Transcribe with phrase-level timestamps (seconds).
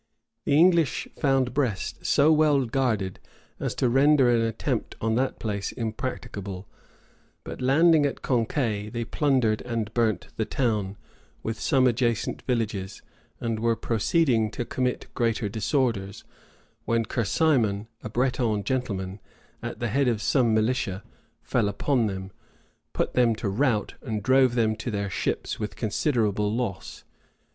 [0.45, 3.19] The English found Brest so well guarded
[3.59, 6.67] as to render an attempt on that place impracticable;
[7.43, 10.97] but, landing at Conquet, they plundered and burnt the town,
[11.43, 13.03] with some adjacent villages,
[13.39, 16.23] and were proceeding to commit greater disorders,
[16.85, 19.19] when Kersimon, a Breton gentleman,
[19.61, 21.03] at the head of some militia,
[21.43, 22.31] fell upon them,
[22.93, 27.03] put them to rout, and drove them to their ships with considerable loss.